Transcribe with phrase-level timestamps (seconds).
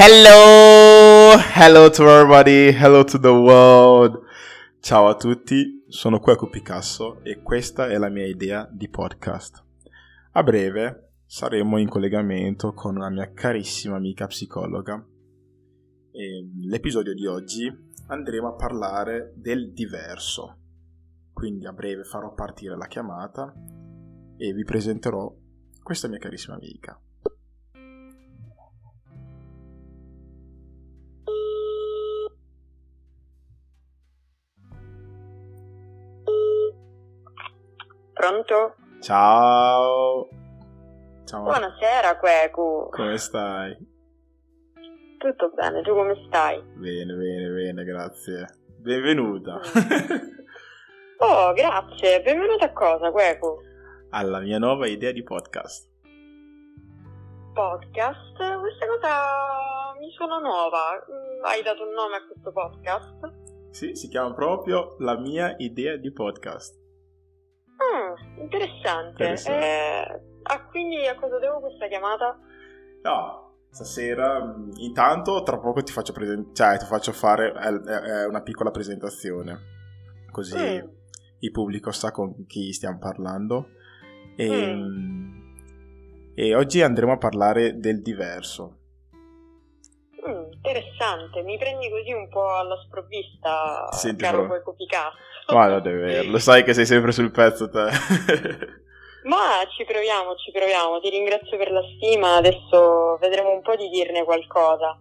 [0.00, 1.36] Hello!
[1.56, 4.22] Hello to everybody, hello to the world.
[4.78, 9.60] Ciao a tutti, sono Quaco Picasso e questa è la mia idea di podcast.
[10.34, 15.04] A breve saremo in collegamento con una mia carissima amica psicologa.
[16.12, 17.68] E l'episodio di oggi
[18.06, 20.58] andremo a parlare del diverso.
[21.32, 23.52] Quindi a breve farò partire la chiamata
[24.36, 25.34] e vi presenterò
[25.82, 26.96] questa mia carissima amica.
[38.28, 38.74] Pronto?
[39.00, 40.28] Ciao!
[41.24, 41.42] Ciao!
[41.44, 42.90] Buonasera, Queku.
[42.90, 43.74] Come stai?
[45.16, 46.60] Tutto bene, tu come stai?
[46.74, 48.46] Bene, bene, bene, grazie.
[48.80, 49.60] Benvenuta.
[51.24, 52.20] oh, grazie.
[52.20, 53.60] Benvenuta a cosa, Queku?
[54.10, 55.88] Alla mia nuova idea di podcast.
[57.54, 58.36] Podcast?
[58.36, 61.02] Questa cosa mi suona nuova.
[61.10, 63.70] Mm, hai dato un nome a questo podcast?
[63.70, 66.87] Sì, si chiama proprio La mia idea di podcast.
[67.94, 69.22] Ah, interessante.
[69.22, 69.64] Interessante.
[69.66, 72.38] Eh, ah, quindi a cosa devo questa chiamata?
[73.02, 78.24] No, stasera, mh, intanto tra poco ti faccio, presen- cioè, ti faccio fare eh, eh,
[78.26, 79.58] una piccola presentazione,
[80.30, 80.88] così Mm.
[81.40, 83.70] il pubblico sa con chi stiamo parlando.
[84.36, 84.80] E, Mm.
[84.80, 85.36] mh,
[86.34, 88.76] e oggi andremo a parlare del diverso.
[90.28, 95.16] Mm, interessante, mi prendi così un po' alla sprovvista, Ti senti caro Queku Picasso.
[95.52, 97.88] Ma non è vero, lo sai che sei sempre sul pezzo te.
[99.24, 101.00] Ma ci proviamo, ci proviamo.
[101.00, 102.36] Ti ringrazio per la stima.
[102.36, 104.98] Adesso vedremo un po' di dirne qualcosa.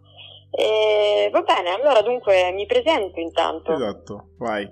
[0.52, 3.74] E, va bene, allora dunque mi presento intanto.
[3.74, 4.68] esatto, vai.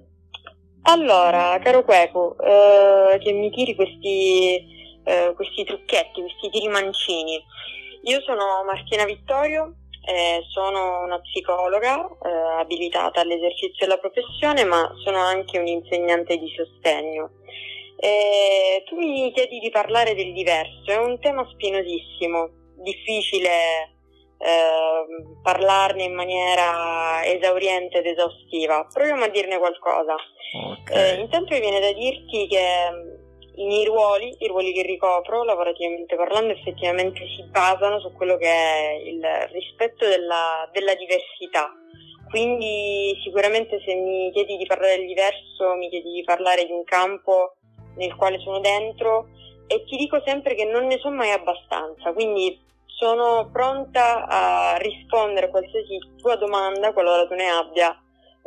[0.84, 7.44] Allora, caro Queco, eh, che mi tiri questi, eh, questi trucchetti, questi tiri mancini.
[8.04, 9.74] Io sono Martina Vittorio,
[10.06, 12.30] eh, sono una psicologa eh,
[12.60, 17.32] abilitata all'esercizio della professione, ma sono anche un'insegnante di sostegno.
[17.98, 23.96] Eh, tu mi chiedi di parlare del diverso, è un tema spinosissimo, difficile
[24.38, 25.06] eh,
[25.42, 28.88] parlarne in maniera esauriente ed esaustiva.
[28.92, 30.14] Proviamo a dirne qualcosa.
[30.14, 30.92] Ok.
[30.92, 33.15] Eh, intanto mi viene da dirti che
[33.56, 38.48] i miei ruoli, i ruoli che ricopro, lavorativamente parlando, effettivamente si basano su quello che
[38.48, 39.22] è il
[39.52, 41.72] rispetto della, della diversità.
[42.30, 46.84] Quindi sicuramente se mi chiedi di parlare del diverso, mi chiedi di parlare di un
[46.84, 47.56] campo
[47.96, 49.30] nel quale sono dentro
[49.68, 55.48] e ti dico sempre che non ne so mai abbastanza, quindi sono pronta a rispondere
[55.48, 57.98] a qualsiasi tua domanda qualora tu ne abbia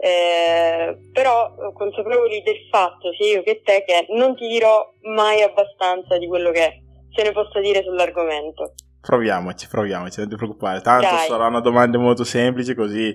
[0.01, 0.97] eh,
[1.29, 6.17] però eh, consapevoli del fatto, sia io che te, che non ti dirò mai abbastanza
[6.17, 6.83] di quello che
[7.15, 8.73] se ne possa dire sull'argomento.
[9.01, 10.81] Proviamoci, proviamoci, non ti preoccupare.
[10.81, 11.27] Tanto Dai.
[11.27, 13.15] saranno domande molto semplici, così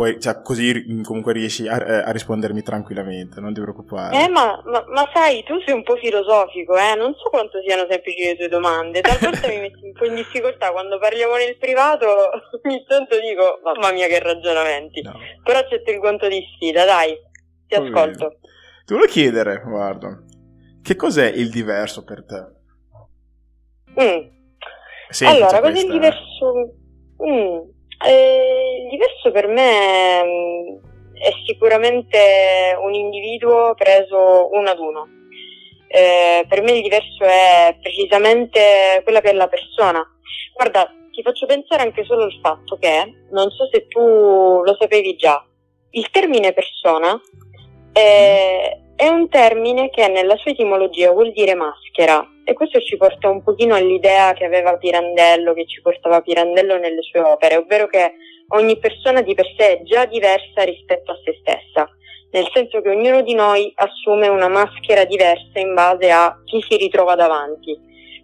[0.00, 4.16] poi, cioè, così ri- comunque riesci a, eh, a rispondermi tranquillamente, non ti preoccupare.
[4.16, 6.94] Eh, ma, ma, ma sai, tu sei un po' filosofico, eh?
[6.96, 9.02] Non so quanto siano semplici le tue domande.
[9.02, 12.06] Talvolta mi metti un po' in difficoltà quando parliamo nel privato,
[12.64, 15.02] ogni tanto dico, mamma mia che ragionamenti.
[15.02, 15.12] No.
[15.44, 17.12] Però accetto il conto di sfida, dai,
[17.68, 17.88] ti bene.
[17.90, 18.38] ascolto.
[18.86, 20.18] Ti volevo chiedere, guarda,
[20.82, 22.46] che cos'è il diverso per te?
[24.00, 24.28] Mm.
[25.10, 26.74] Semplice allora, cos'è il diverso?
[27.22, 30.76] Mm, eh, diverso per me mm,
[31.14, 35.08] è sicuramente un individuo preso uno ad uno.
[35.88, 40.02] Eh, per me il diverso è precisamente quella che è la persona.
[40.54, 45.16] Guarda, ti faccio pensare anche solo al fatto che, non so se tu lo sapevi
[45.16, 45.44] già,
[45.90, 47.20] il termine persona
[47.92, 53.30] è, è un termine che nella sua etimologia vuol dire maschera e questo ci porta
[53.30, 58.12] un pochino all'idea che aveva Pirandello, che ci portava Pirandello nelle sue opere, ovvero che
[58.48, 61.88] ogni persona di per sé è già diversa rispetto a se stessa,
[62.32, 66.76] nel senso che ognuno di noi assume una maschera diversa in base a chi si
[66.76, 67.74] ritrova davanti.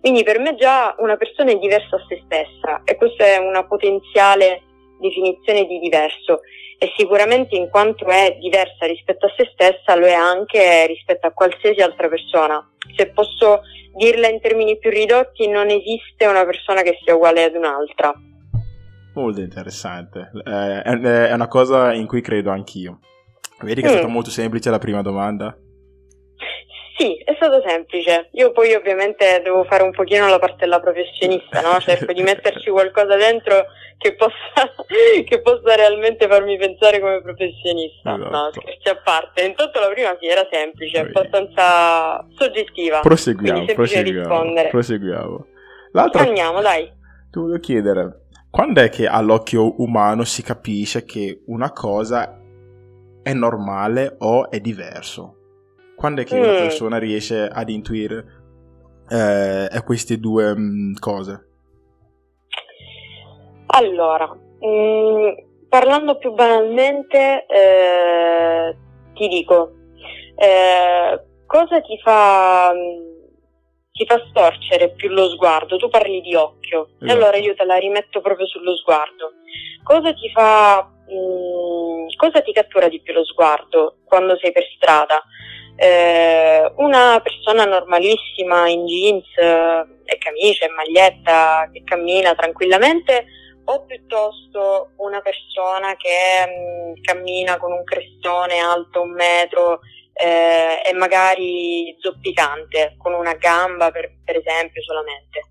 [0.03, 3.65] Quindi per me già una persona è diversa a se stessa e questa è una
[3.65, 4.61] potenziale
[5.01, 6.41] definizione di diverso
[6.79, 11.31] e sicuramente in quanto è diversa rispetto a se stessa lo è anche rispetto a
[11.33, 12.63] qualsiasi altra persona.
[12.95, 13.63] Se posso
[13.95, 18.13] dirla in termini più ridotti, non esiste una persona che sia uguale ad un'altra.
[19.15, 20.31] Molto interessante.
[20.45, 20.93] Eh, è,
[21.29, 22.99] è una cosa in cui credo anch'io.
[23.61, 23.95] Vedi che è Mm.
[23.97, 25.57] stata molto semplice la prima domanda?
[26.99, 28.31] Sì, è stato semplice.
[28.33, 31.79] Io poi ovviamente devo fare un pochino la parte della professionista, no?
[31.81, 33.67] Cerco di metterci qualcosa dentro
[33.99, 34.73] che possa,
[35.27, 38.17] che possa realmente farmi pensare come professionista.
[38.17, 38.61] No, Esatto.
[38.63, 39.43] scherzi a parte.
[39.45, 41.11] Intanto la prima sì, era semplice, Vai.
[41.11, 43.01] abbastanza soggettiva.
[43.01, 45.47] Proseguiamo, proseguiamo, proseguiamo.
[45.93, 46.85] L'altra Andiamo, dai.
[47.31, 52.39] ti volevo chiedere, quando è che all'occhio umano si capisce che una cosa
[53.23, 55.36] è normale o è diverso?
[55.97, 56.43] Quando è che mm.
[56.43, 58.25] una persona riesce ad intuire
[59.09, 61.49] eh, queste due mh, mm, cose?
[63.69, 64.27] Allora,
[64.61, 65.29] mh, mm,
[65.69, 68.77] parlando più banalmente, eh,
[69.15, 69.73] ti dico,
[70.37, 72.73] eh, cosa ti fa...
[72.73, 73.15] Mh,
[73.97, 77.07] ti fa storcere più lo sguardo, tu parli di occhio, esatto.
[77.07, 79.33] e allora io te la rimetto proprio sullo sguardo.
[79.83, 84.65] Cosa ti fa, mh, mm, cosa ti cattura di più lo sguardo quando sei per
[84.77, 85.23] strada?
[85.77, 93.27] Eh, una persona normalissima in jeans e camicia e maglietta che cammina tranquillamente
[93.69, 99.81] o piuttosto una persona che mh, mm, cammina con un crestone alto un metro
[100.13, 105.46] eh, è magari zoppicante, con una gamba per, per esempio solamente.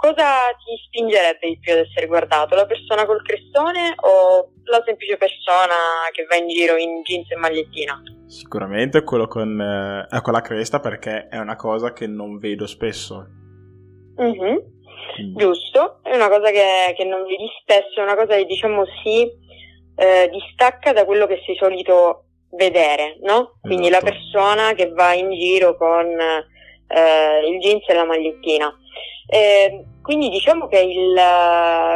[0.00, 2.54] Cosa ti spingerebbe di più ad essere guardato?
[2.54, 5.74] La persona col crestone o la semplice persona
[6.10, 8.00] che va in giro in jeans e magliettina?
[8.26, 13.26] Sicuramente quello con, eh, con la cresta perché è una cosa che non vedo spesso.
[14.18, 14.56] Mm-hmm.
[15.36, 19.30] Giusto, è una cosa che, che, non vedi spesso, è una cosa che diciamo si
[19.96, 23.58] eh, distacca da quello che sei solito vedere, no?
[23.60, 24.04] Quindi esatto.
[24.04, 26.06] la persona che va in giro con
[26.92, 28.74] eh, il jeans e la magliettina.
[29.32, 31.14] Eh, quindi diciamo che il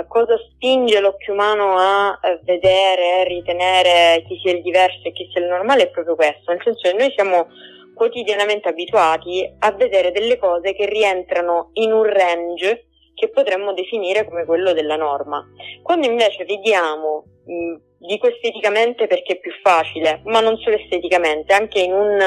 [0.06, 5.40] cosa spinge l'occhio umano a vedere, a ritenere chi sia il diverso e chi sia
[5.40, 7.48] il normale è proprio questo, nel senso che noi siamo
[7.94, 14.44] quotidianamente abituati a vedere delle cose che rientrano in un range che potremmo definire come
[14.44, 15.44] quello della norma.
[15.82, 21.80] Quando invece vediamo mh, dico esteticamente perché è più facile, ma non solo esteticamente, anche
[21.80, 22.18] in un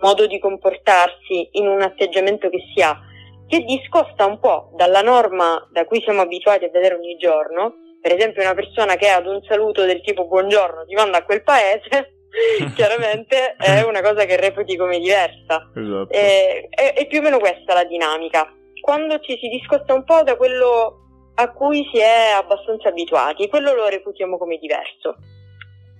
[0.00, 2.98] modo di comportarsi, in un atteggiamento che si ha,
[3.46, 7.74] che discosta un po' dalla norma da cui siamo abituati a vedere ogni giorno.
[8.00, 11.42] Per esempio una persona che ad un saluto del tipo buongiorno ti manda a quel
[11.42, 12.14] paese,
[12.74, 15.70] chiaramente è una cosa che reputi come diversa.
[15.74, 16.12] Esatto.
[16.12, 18.52] E, è, è più o meno questa la dinamica.
[18.80, 23.74] Quando ci si discosta un po' da quello a cui si è abbastanza abituati, quello
[23.74, 25.16] lo reputiamo come diverso.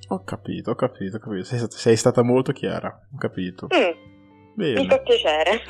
[0.09, 1.45] Ho capito, ho capito, ho capito.
[1.45, 3.67] Sei, sei stata molto chiara, ho capito.
[3.67, 4.09] Mm,
[4.55, 4.81] Bene.
[4.81, 5.61] Mi fa piacere.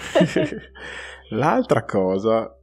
[1.31, 2.57] L'altra cosa,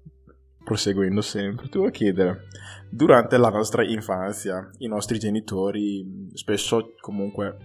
[0.64, 2.48] proseguendo sempre, ti volevo chiedere,
[2.90, 7.58] durante la nostra infanzia i nostri genitori spesso comunque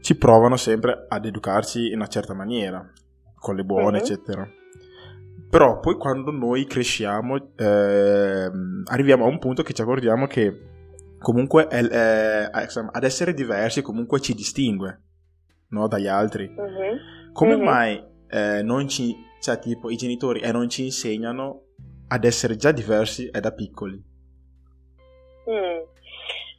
[0.00, 2.84] ci provano sempre ad educarci in una certa maniera,
[3.36, 4.04] con le buone, mm-hmm.
[4.04, 4.48] eccetera.
[5.48, 8.50] Però poi quando noi cresciamo eh,
[8.86, 10.69] arriviamo a un punto che ci accorgiamo che
[11.20, 15.00] comunque è, è, ad essere diversi comunque ci distingue
[15.68, 16.46] no, dagli altri.
[16.46, 17.32] Uh-huh.
[17.32, 17.62] Come uh-huh.
[17.62, 21.66] mai eh, non ci, cioè, tipo, i genitori eh, non ci insegnano
[22.08, 24.02] ad essere già diversi e da piccoli?
[25.48, 25.90] Mm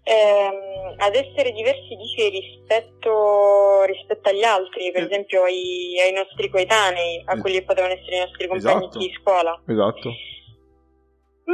[0.04, 5.06] ehm, ad essere diversi dici rispetto, rispetto agli altri, per eh.
[5.06, 8.98] esempio ai, ai, nostri coetanei, a quelli che potevano essere i nostri compagni esatto.
[9.00, 9.62] di scuola.
[9.68, 10.10] Esatto.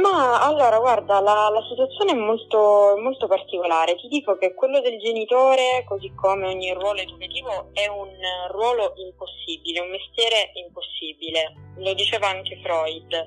[0.00, 3.96] Ma allora, guarda, la, la situazione è molto, molto, particolare.
[3.96, 8.10] Ti dico che quello del genitore, così come ogni ruolo educativo, è un
[8.50, 11.54] ruolo impossibile, un mestiere impossibile.
[11.78, 13.12] Lo diceva anche Freud.
[13.12, 13.26] E,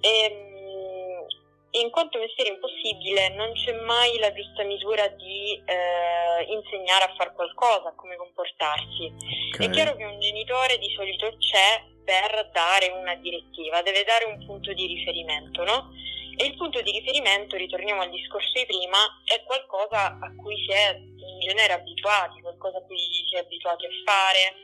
[0.00, 0.52] ehm,
[1.72, 7.32] in quanto mestiere impossibile non c'è mai la giusta misura di eh, insegnare a fare
[7.32, 9.12] qualcosa, come comportarsi.
[9.54, 9.66] Okay.
[9.66, 14.44] È chiaro che un genitore di solito c'è per dare una direttiva, deve dare un
[14.44, 15.90] punto di riferimento, no?
[16.36, 20.72] E il punto di riferimento, ritorniamo al discorso di prima, è qualcosa a cui si
[20.72, 24.54] è in genere abituati, qualcosa a cui si è abituati a fare,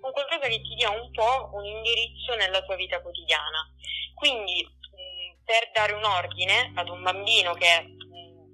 [0.00, 3.70] un qualcosa che ti dia un po' un indirizzo nella tua vita quotidiana.
[4.14, 4.66] Quindi
[5.44, 7.96] per dare un ordine ad un bambino che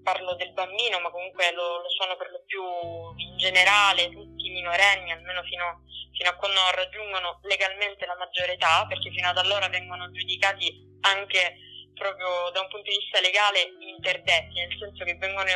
[0.03, 5.13] parlo del bambino, ma comunque lo, lo, sono per lo più in generale tutti minorenni,
[5.13, 5.83] almeno fino,
[6.13, 11.59] fino, a quando raggiungono legalmente la maggiore età, perché fino ad allora vengono giudicati anche
[11.95, 15.51] proprio da un punto di vista legale interdetti, nel senso che vengono,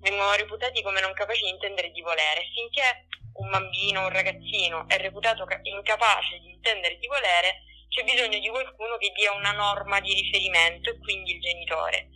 [0.00, 2.50] vengono reputati come non capaci di intendere e di volere.
[2.54, 8.38] Finché un bambino, un ragazzino è reputato incapace di intendere e di volere, c'è bisogno
[8.38, 12.08] di qualcuno che dia una norma di riferimento e quindi il genitore.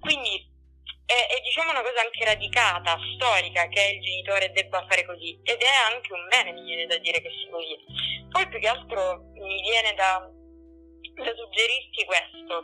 [0.00, 0.52] Quindi
[1.06, 5.60] è, è, diciamo una cosa anche radicata, storica, che il genitore debba fare così ed
[5.60, 7.76] è anche un bene, mi viene da dire che sia così.
[8.30, 10.28] Poi più che altro mi viene da,
[11.14, 12.62] da suggerirti questo.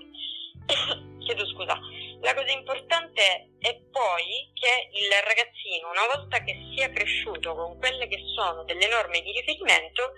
[1.20, 1.78] Chiedo scusa.
[2.22, 8.08] La cosa importante è poi che il ragazzino, una volta che sia cresciuto con quelle
[8.08, 10.12] che sono delle norme di riferimento,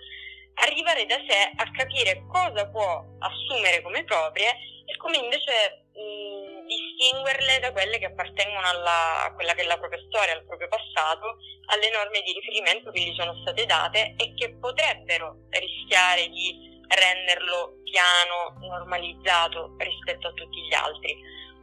[0.55, 4.51] arrivare da sé a capire cosa può assumere come proprie
[4.85, 9.77] e come invece mh, distinguerle da quelle che appartengono alla, a quella che è la
[9.77, 11.37] propria storia, al proprio passato,
[11.73, 17.81] alle norme di riferimento che gli sono state date e che potrebbero rischiare di renderlo
[17.83, 21.15] piano, normalizzato rispetto a tutti gli altri.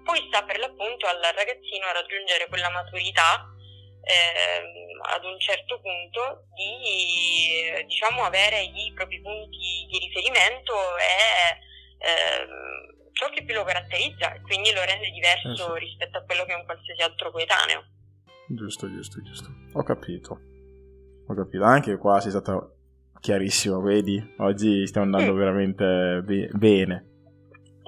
[0.04, 3.46] Poi sta per l'appunto al ragazzino raggiungere quella maturità
[4.02, 4.62] eh,
[5.12, 11.58] ad un certo punto di diciamo, avere i propri punti di riferimento e
[12.00, 12.46] eh,
[13.12, 15.84] ciò che più lo caratterizza e quindi lo rende diverso eh sì.
[15.86, 17.84] rispetto a quello che è un qualsiasi altro coetaneo.
[18.48, 19.48] Giusto, giusto, giusto.
[19.72, 20.40] Ho capito.
[21.26, 21.64] Ho capito.
[21.64, 22.58] Anche qua sei stata
[23.20, 24.34] chiarissimo, vedi?
[24.38, 25.38] Oggi stiamo andando mm.
[25.38, 27.04] veramente be- bene.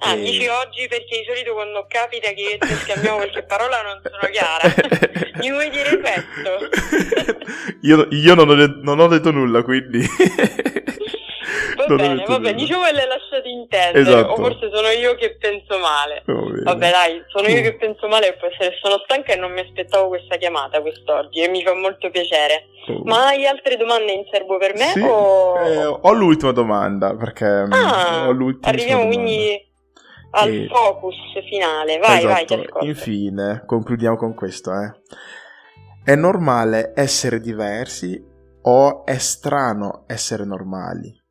[0.04, 0.20] Ah, e...
[0.20, 4.74] dici oggi perché di solito quando capita che ci scambiamo qualche parola non sono chiara.
[5.40, 6.68] Mi vuoi dire questo?
[7.82, 10.04] io, io non, ho non, ho detto nulla, quindi...
[11.86, 14.32] Va non bene, va bene, diciamo che le lasciate intendere, esatto.
[14.32, 16.22] o forse sono io che penso male.
[16.26, 20.08] Vabbè dai, sono io che penso male può essere sono stanca e non mi aspettavo
[20.08, 22.66] questa chiamata quest'oggi e mi fa molto piacere.
[22.88, 23.02] Oh.
[23.04, 24.86] Ma hai altre domande in serbo per me?
[24.92, 25.58] Sì, o...
[25.58, 29.22] eh, ho l'ultima domanda perché ah, ho l'ultima arriviamo domanda.
[29.22, 29.70] quindi
[30.32, 30.68] al e...
[30.68, 31.16] focus
[31.48, 31.98] finale.
[31.98, 32.32] Vai, esatto.
[32.32, 32.84] vai, ti ascolto.
[32.86, 34.72] Infine, concludiamo con questo.
[34.72, 34.92] Eh.
[36.04, 38.20] È normale essere diversi
[38.62, 41.21] o è strano essere normali?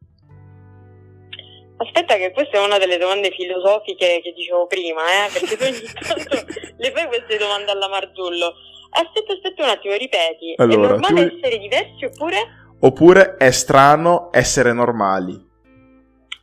[1.82, 5.82] Aspetta che questa è una delle domande filosofiche che dicevo prima, eh, perché tu ogni
[5.82, 6.46] tanto
[6.78, 8.54] le fai queste domande alla Marzullo.
[8.92, 10.54] Aspetta, aspetta un attimo, ripeti.
[10.58, 11.38] Allora, è normale tu...
[11.38, 12.38] essere diversi oppure?
[12.82, 15.34] Oppure è strano essere normali?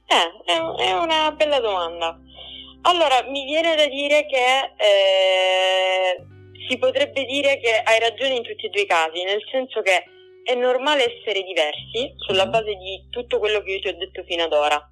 [0.08, 2.18] Eh, è, è una bella domanda.
[2.82, 6.26] Allora, mi viene da dire che eh,
[6.68, 10.02] si potrebbe dire che hai ragione in tutti e due i casi, nel senso che
[10.42, 12.50] è normale essere diversi sulla mhm.
[12.50, 14.90] base di tutto quello che io ti ho detto fino ad ora.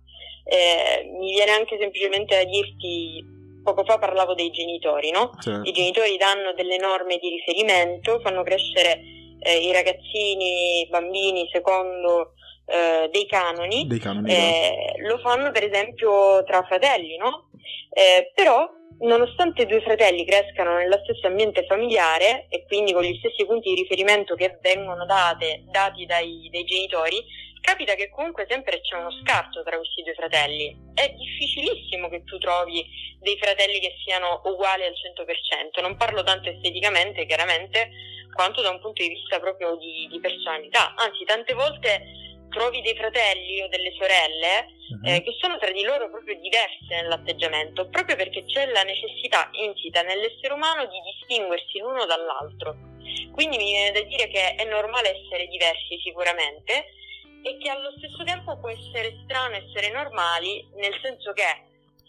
[0.49, 3.25] Eh, mi viene anche semplicemente da dirti,
[3.65, 5.31] poco fa parlavo dei genitori, no?
[5.41, 5.69] Certo.
[5.69, 9.01] I genitori danno delle norme di riferimento, fanno crescere
[9.41, 12.35] eh, i ragazzini, i bambini secondo
[12.67, 17.49] eh, dei canoni, dei canoni eh, lo fanno per esempio tra fratelli, no?
[17.91, 18.69] Eh, però
[19.01, 23.83] nonostante due fratelli crescano nello stesso ambiente familiare e quindi con gli stessi punti di
[23.83, 27.23] riferimento che vengono date, dati dai, dai genitori,
[27.67, 30.71] capita che comunque sempre c'è uno scarto tra questi due fratelli.
[30.95, 32.87] È difficilissimo che tu trovi
[33.19, 37.91] dei fratelli che siano uguali al 100%, non parlo tanto esteticamente chiaramente,
[38.33, 42.95] quanto da un punto di vista proprio di, di personalità, anzi tante volte trovi dei
[42.95, 44.71] fratelli o delle sorelle
[45.03, 50.03] eh, che sono tra di loro proprio diverse nell'atteggiamento, proprio perché c'è la necessità insita
[50.03, 52.95] nell'essere umano di distinguersi l'uno dall'altro.
[53.33, 56.95] Quindi mi viene da dire che è normale essere diversi sicuramente
[57.43, 61.45] e che allo stesso tempo può essere strano essere normali, nel senso che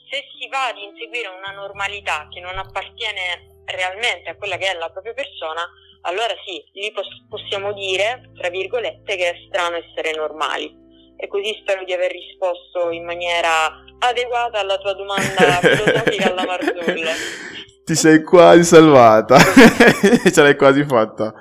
[0.10, 4.78] se si va ad inseguire una normalità che non appartiene realmente a quella che è
[4.78, 5.68] la propria persona,
[6.02, 10.86] allora sì, lì pos- possiamo dire, tra virgolette, che è strano essere normali.
[11.18, 17.10] E così spero di aver risposto in maniera adeguata alla tua domanda filosofica alla Marzullo.
[17.84, 21.34] Ti sei quasi salvata, ce l'hai quasi fatta.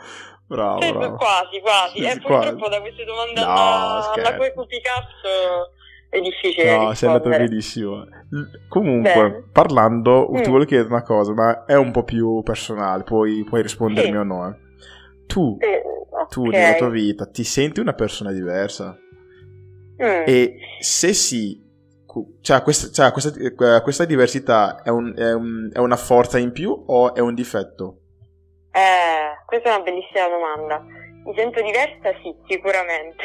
[0.46, 1.16] Bravo, sì, bravo.
[1.16, 1.98] Quasi, quasi.
[1.98, 4.36] Eh, purtroppo da queste domande no, alla, alla
[4.66, 5.72] Picasso
[6.08, 6.76] è difficile.
[6.76, 8.06] No, sei andato benissimo.
[8.68, 9.44] Comunque, Bene.
[9.52, 10.42] parlando, mm.
[10.42, 14.16] ti volevo chiedere una cosa, ma è un po' più personale, puoi, puoi rispondermi sì.
[14.16, 14.48] o no?
[14.48, 14.56] Eh?
[15.26, 16.26] Tu, eh, okay.
[16.28, 18.96] tu nella tua vita ti senti una persona diversa?
[20.02, 20.22] Mm.
[20.26, 21.64] E se sì,
[22.40, 26.52] cioè, questa, cioè questa, eh, questa, diversità è, un, è, un, è, una forza in
[26.52, 28.00] più o è un difetto?
[28.76, 30.78] Eh, questa è una bellissima domanda.
[31.24, 32.12] Mi sento diversa?
[32.22, 33.24] Sì, sicuramente.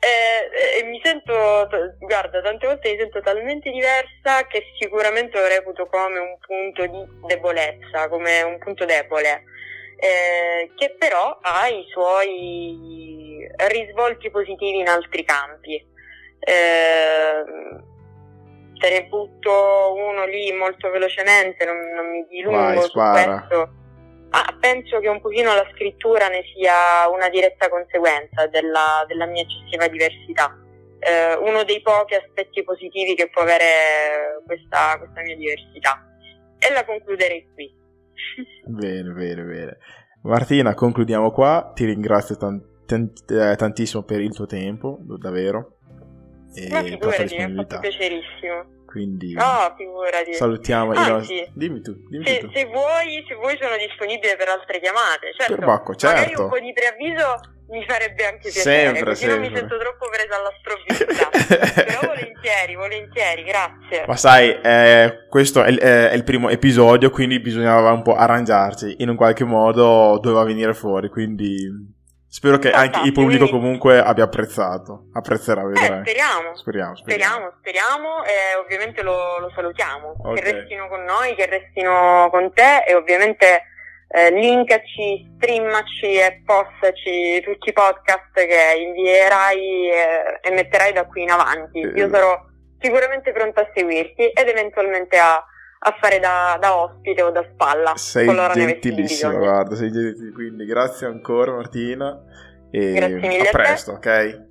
[0.00, 1.68] e, e, mi sento,
[2.00, 7.06] guarda, tante volte mi sento talmente diversa che sicuramente lo reputo come un punto di
[7.28, 9.44] debolezza, come un punto debole,
[9.98, 15.76] eh, che però ha i suoi risvolti positivi in altri campi.
[16.40, 17.44] Eh,
[18.78, 23.84] te ne butto uno lì molto velocemente, non, non mi dilungo Vai, su questo
[24.30, 29.42] Ah, penso che un pochino la scrittura ne sia una diretta conseguenza della, della mia
[29.42, 30.54] eccessiva diversità.
[30.98, 36.04] Eh, uno dei pochi aspetti positivi che può avere questa, questa mia diversità.
[36.58, 37.72] E la concluderei qui.
[38.66, 39.78] bene, bene, bene.
[40.22, 41.70] Martina, concludiamo qua.
[41.74, 45.75] Ti ringrazio tan- tant- eh, tantissimo per il tuo tempo, davvero.
[46.56, 48.84] E Ma figurati, mi ha fatto piacerissimo.
[48.86, 50.32] quindi oh, figurati.
[50.34, 51.50] salutiamo Anzi, i nostri...
[51.52, 52.50] Dimmi tu, dimmi se, tu.
[52.50, 55.32] se, vuoi, se vuoi sono disponibile per altre chiamate.
[55.36, 56.42] Certo, magari certo.
[56.44, 59.60] un po' di preavviso mi farebbe anche piacere, Sempre, così non mi sempre.
[59.60, 61.28] sento troppo presa alla sprovvista.
[61.84, 64.04] Però volentieri, volentieri, grazie.
[64.06, 68.96] Ma sai, eh, questo è il, è il primo episodio, quindi bisognava un po' arrangiarci.
[68.98, 71.94] In un qualche modo doveva venire fuori, quindi
[72.36, 75.06] spero che anche il pubblico comunque abbia apprezzato.
[75.14, 76.00] Apprezzerà, Eh, vedrai.
[76.00, 76.54] speriamo.
[76.54, 76.96] Speriamo, speriamo.
[76.96, 80.16] Speriamo, speriamo e ovviamente lo, lo salutiamo.
[80.22, 80.34] Ok.
[80.34, 83.62] Che restino con noi, che restino con te e ovviamente
[84.08, 91.22] eh, linkaci, streamaci e postaci tutti i podcast che invierai e, e metterai da qui
[91.22, 91.80] in avanti.
[91.80, 91.88] Eh.
[91.96, 92.38] Io sarò
[92.78, 95.42] sicuramente pronta a seguirti ed eventualmente a,
[95.78, 97.96] a fare da, da ospite o da spalla.
[97.96, 98.26] Sei
[99.28, 99.38] bisogno.
[99.38, 100.32] guarda, sei gentilissima.
[100.32, 102.22] Quindi grazie ancora Martina
[102.70, 104.44] e Grazie mille a presto, ok?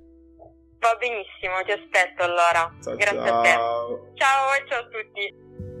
[0.78, 2.72] Va benissimo, ti aspetto allora.
[2.82, 3.38] Ciao, Grazie ciao.
[3.38, 3.50] a te.
[4.14, 5.74] Ciao e ciao a tutti.